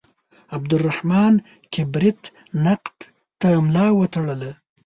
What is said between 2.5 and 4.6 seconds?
نقد ته ملا وتړله.